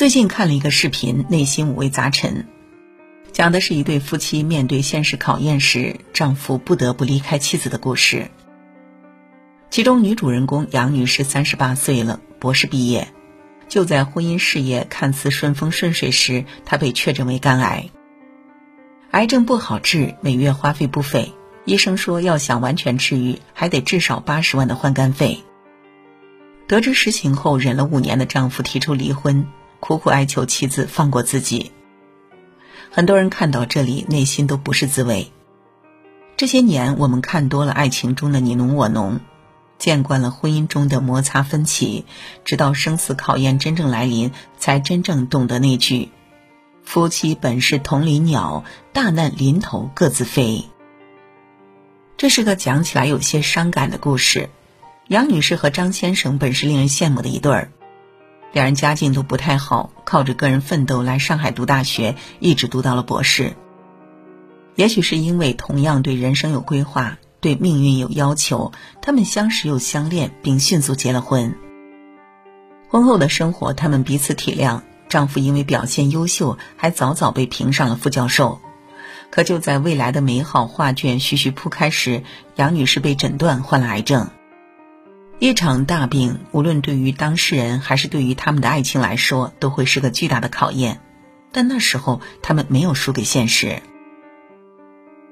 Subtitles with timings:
[0.00, 2.46] 最近看了一个视频，内心五味杂陈，
[3.32, 8.30] 讲的是一对夫妻面对现实考验时，丈夫不得不离开妻子的故事。
[9.68, 13.08] 其中女主人公杨女士三十八岁了，博士毕业，
[13.68, 17.90] 就在婚姻事业看似顺风顺水时，她被确诊为肝癌。
[19.10, 21.34] 癌症不好治，每月花费不菲，
[21.66, 25.40] 医生说要想完全治愈，还得至少八十万的换肝费。
[26.66, 29.46] 得知实情后，忍了五年的丈夫提出离婚。
[29.80, 31.72] 苦苦哀求妻子放过自己。
[32.90, 35.32] 很多人看到这里，内心都不是滋味。
[36.36, 39.20] 这些年，我们看多了爱情中的你侬我侬，
[39.78, 42.04] 见惯了婚姻中的摩擦分歧，
[42.44, 46.10] 直到生死考验真正来临，才真正懂得那句
[46.82, 50.64] ：“夫妻本是同林鸟，大难临头各自飞。”
[52.16, 54.50] 这是个讲起来有些伤感的故事。
[55.08, 57.72] 杨女士和张先生本是令人羡慕的一对儿。
[58.52, 63.54] 两人家境都不太好，靠着个人奋斗来上海读大学，一直读到了博士。
[64.74, 71.54] 也许是因为同样对人生有规划，对命运有要求，他们相识又相恋，并迅速结了婚。
[72.88, 74.80] 婚后的生活，他们彼此体谅。
[75.08, 78.60] 丈夫因为表现优秀，还早早被评上了副教授。
[79.30, 82.22] 可就在未来的美好画卷徐徐铺开时，
[82.56, 84.30] 杨女士被诊断患了癌症。
[85.42, 91.00] 一场大病，无论对于当事人还是对于他们的爱情来说，都会是个巨大的考验。
[91.50, 93.80] 但那时候，他们没有输给现实。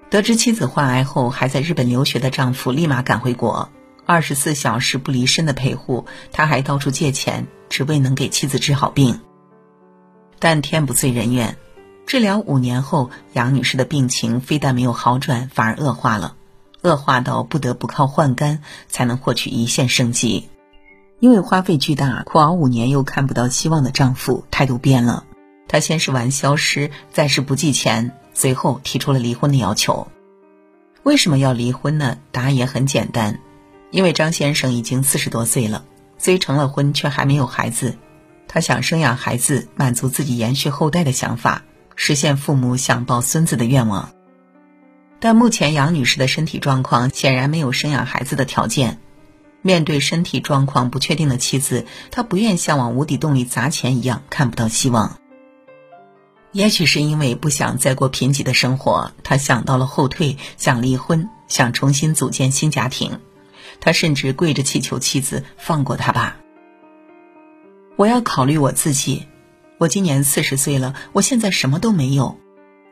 [0.09, 3.71] 得知妻子患癌后，还在日本留学的丈夫立马赶回国，
[4.07, 9.21] 二十四小时不离身的陪护，他还到处借钱，只为能给妻子治好病。
[10.39, 11.59] 但天不遂人愿，
[12.07, 16.37] 治疗五年后，杨女士的病情非但没有好转，反而恶化了。
[16.83, 20.49] 恶化到不得不靠换肝才能获取一线生机，
[21.21, 25.25] 因为花费巨大，苦熬五年又看不到希望的丈夫态度变了。
[25.67, 30.09] 他先是玩消失，再是不计钱，随后提出了离婚的要求。
[31.03, 32.19] 为什么要离婚呢？
[32.33, 33.41] 答案也很简单，
[33.91, 35.85] 因为张先生已经四十多岁了，
[36.17, 37.97] 虽成了婚，却还没有孩子。
[38.47, 41.65] 他想生养孩子，满足自己延续后代的想法，
[41.97, 44.11] 实现父母想抱孙子的愿望。
[45.21, 48.99] 但目前杨女士的身体状况显然没有生养孩子的条件。
[49.61, 55.19] 面对身体状况不确定的妻子，她不愿像往无底洞里砸钱一样看不到希望。
[56.53, 63.21] 也许是因为不想再过贫瘠的生活，她想到了后退，想离婚，想重新组建新家庭。
[63.81, 66.37] 她甚至跪着祈求妻子放过他吧。
[67.97, 69.27] 我要考虑我自己，
[69.77, 72.39] 我今年四十岁了，我现在什么都没有。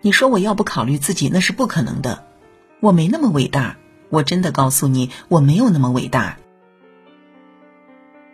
[0.06, 2.22] 你说我要不考虑自己，那是不可能的。
[2.78, 3.76] 我没那么伟大，
[4.08, 6.38] 我真的告诉你，我没有那么伟大。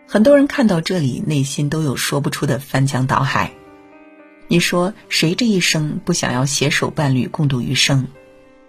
[0.07, 3.51] 很多人看到这里，内心都有说不出的翻江倒海。
[4.47, 8.05] 你说谁这一生不想要携手伴侣共度余生？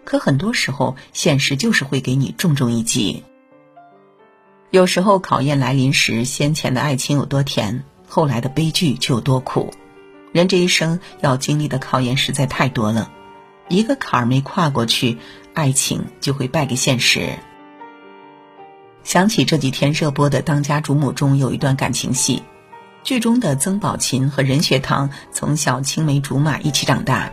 [0.06, 3.22] 可很多时候，现实就是会给你重重一击。
[4.70, 9.74] 有时候考验来临时，先前的爱情有多甜，后来的悲剧就有多苦。
[10.34, 13.08] 人这一生要经历的考验实在太多了，
[13.68, 15.16] 一个坎儿没跨过去，
[15.52, 17.38] 爱情就会败给现实。
[19.04, 22.42] 想起这几天热播的《当家主母》中有一段感情戏，
[23.04, 27.30] 剧中的曾宝琴和任学堂从小青梅竹马一起长大。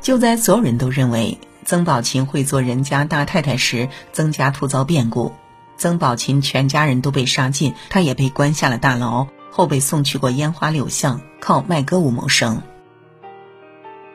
[0.00, 5.32] 就在所有人都认为曾宝琴会做人家大太太时，曾家突遭变故，
[5.76, 9.28] 曾宝琴全家人都被杀尽，她也被关下了大牢。
[9.52, 12.62] 后被送去过烟花柳巷，靠卖歌舞谋生。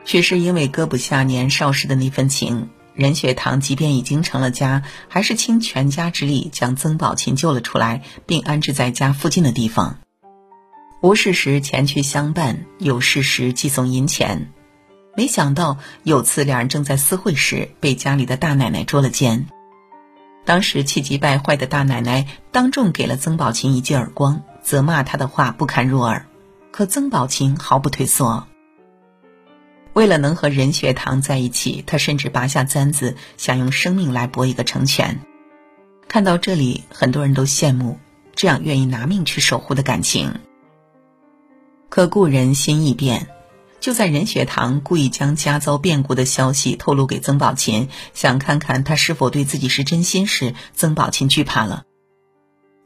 [0.04, 9.98] 许是因为割不下年少时的那份情，任学堂即便已经成了家，还是倾全家之力将曾宝琴救了出来，并安置在家附近的地方。
[11.02, 14.52] 无事时前去相伴，有事时寄送银钱。
[15.16, 19.46] 没想到有次两人正在私会时，被家里的大奶奶捉了奸。
[20.44, 24.42] 当时气急败坏的大奶奶当众给了曾宝琴一记耳光。
[24.68, 26.26] 责骂他的话不堪入耳，
[26.70, 28.46] 可曾宝琴毫不退缩。
[29.94, 35.20] 为了能和任学堂在一起，他甚至拔下簪子，想用生命来搏一个成全。
[36.06, 37.98] 看到这里，很多人都羡慕
[38.34, 40.34] 这样愿意拿命去守护的感情。
[41.88, 43.26] 可故人心易变，
[43.80, 51.84] 就在任学堂故意将家遭变故的消息透露给曾宝琴，想看看他是否对自己是真心时，曾宝琴惧怕了。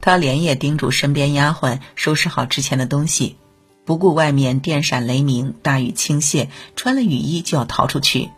[0.05, 3.37] 他连夜叮嘱身边丫鬟收拾好值钱的东西，
[3.85, 8.29] 不顾外面电闪雷鸣、大雨倾泻，穿了雨衣就要逃出去。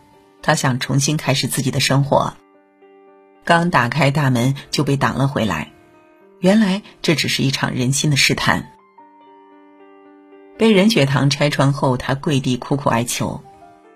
[0.42, 2.34] 他想重新开始自己的生活，
[3.44, 5.72] 刚打开大门就被挡了回来。
[6.38, 8.70] 原来这只是一场人心的试探。
[10.56, 13.42] 被任雪堂拆穿后，他跪地苦苦哀求。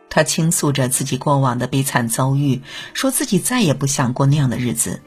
[0.08, 2.62] 他倾诉着自己过往的悲惨遭遇，
[2.94, 5.00] 说自己再也不想过那样的日子，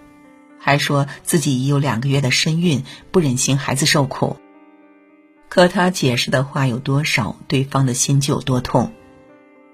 [0.64, 4.38] 还说自己已有两个月的身孕，不忍心孩子受苦。
[5.50, 8.94] 可他解释的话有多少，对方的心就有多痛，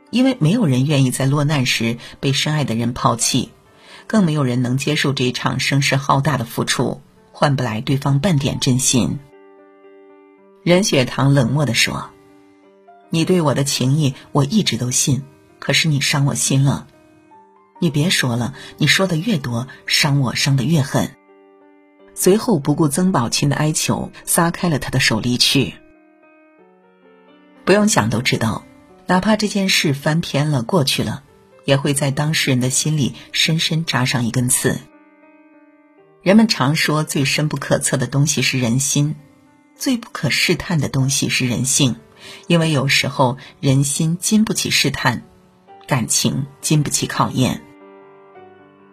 [0.10, 3.52] 因为没有人愿意在落难时被深爱的人抛弃，
[4.08, 7.02] 更没有人能接受这一场声势浩大的付出
[7.32, 9.20] 换不来对方半点真心。
[10.64, 12.10] 任雪堂冷漠地说。
[13.12, 15.24] 你对我的情谊，我一直都信。
[15.58, 16.86] 可是你伤我心了，
[17.80, 21.16] 你别说了，你说的越多，伤我伤的越狠。
[22.14, 25.76] 随后不顾曾宝琴的哀求，撒开了他的手离去。
[27.64, 28.66] 不用想都知道，
[29.08, 31.24] 哪怕这件事翻篇了过去了，
[31.64, 34.80] 也会在当事人的心里深深扎上一根刺。
[36.22, 39.16] 人们常说，最深不可测的东西是人心，
[39.78, 41.96] 最不可试探的东西是人性。
[42.48, 45.24] 因为有时候人心经不起试探，
[45.88, 47.62] 感情经不起考验。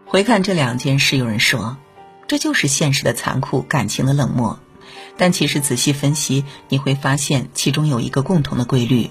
[0.08, 1.76] 回看这两件事，有人说，
[2.28, 4.60] 这就是现实的残酷，感情的冷漠。
[5.16, 9.10] 但其实仔细分析，你会发现其中有一个共同的规律：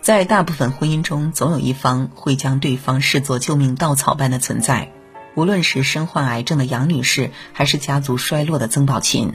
[0.00, 4.92] 在大部分婚姻中，总有一方会将对方视作救命稻草般的存在。
[5.36, 9.34] 无论是身患癌症的杨女士，还是家族衰落的曾宝琴，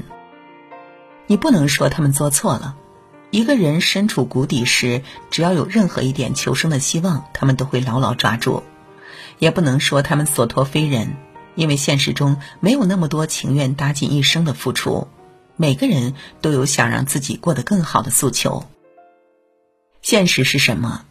[1.27, 2.75] 你不能说他们做错了。
[3.31, 5.01] 一个人身处谷底时，
[5.31, 8.63] 只要有任何一点求生的希望，他们都会牢牢抓住。
[9.39, 11.15] 也不能说他们所托非人，
[11.55, 15.07] 因为现实中没有那么多情愿搭进一生的付出。
[15.57, 18.65] 每个人都有想让自己过得更好的诉求。
[20.01, 21.05] 现实是什么？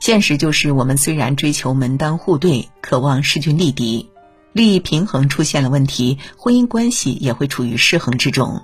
[0.00, 4.08] 现实就是我们虽然追求门当户对，渴望势均力敌，
[4.52, 8.62] 利益平衡出现了问题，婚姻关系也会处于失衡之中。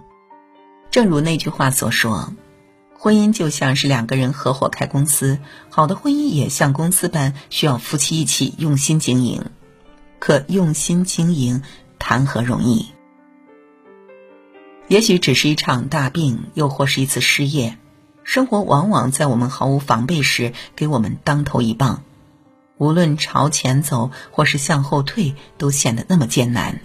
[0.90, 2.32] 正如那句话所说。
[3.00, 5.38] 婚姻就像是两个人合伙开公司，
[5.70, 9.44] 好的婚姻也像公司般需要夫妻一起用心经营。
[10.18, 11.62] 可用心经营，
[12.00, 12.88] 谈何容易？
[14.88, 17.78] 也许只是一场大病，又或是一次失业，
[18.24, 22.02] 生活往往在我们毫无防备时给我们当头一棒。
[22.78, 26.80] 无论朝前走或是向后退，都显得那么艰难。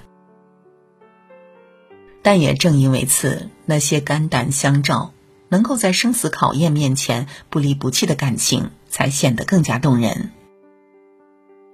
[2.21, 5.12] 但也正因为此，那些肝胆相照。
[5.54, 10.32] 能够在生死考验面前不离不弃的感情，才显得更加动人。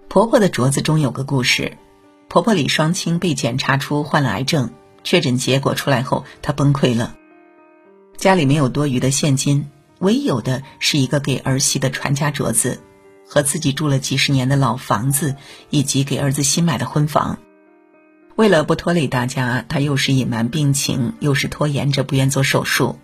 [0.09, 1.77] 婆婆的镯子中有个故事：
[2.27, 4.71] 婆婆李双清被检查出患了癌症，
[5.05, 7.15] 确诊结果出来后，她崩溃了。
[8.17, 12.81] 家里没有多余的现金，唯有的是一个给儿媳的传家镯子，
[13.25, 15.37] 和自己住了几十年的老房子，
[15.69, 17.39] 以及给儿子新买的婚房。
[18.35, 22.99] 为了不拖累大家，她又是隐瞒病情，又是拖延着不愿做手术。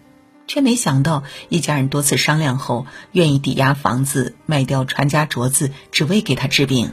[0.48, 6.92] 却没想到，一家人多次商量后，愿意抵押房子卖掉传家镯子，只为给他治病。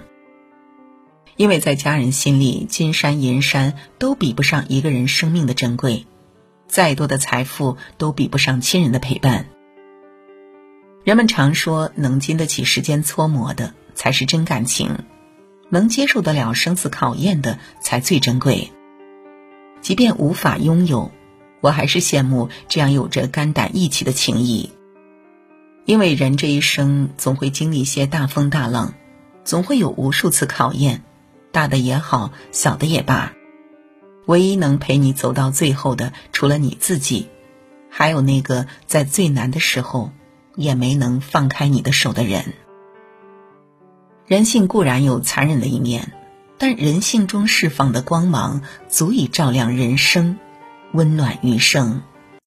[1.36, 6.06] 因为在家人心里，金山银山都比不上一个人生命的珍贵，
[6.66, 9.46] 再多的财富都比不上亲人的陪伴。
[11.04, 14.98] 人们常说，能经得起时间搓磨的才是真感情，
[15.68, 18.70] 能接受得了生死考验的才最珍贵。
[19.80, 21.10] 即便无法拥有。
[21.62, 24.70] 我还是羡慕这样有着肝胆义气的情谊，
[25.86, 28.94] 因为人这一生总会经历一些大风大浪，
[29.44, 31.04] 总会有无数次考验，
[31.52, 33.32] 大的也好，小的也罢，
[34.26, 37.28] 唯一能陪你走到最后的，除了你自己，
[37.88, 40.10] 还有那个在最难的时候
[40.56, 42.54] 也没能放开你的手的人。
[44.26, 46.12] 人性固然有残忍的一面，
[46.58, 50.38] 但人性中释放的光芒足以照亮人生。
[50.92, 52.02] 温暖余生。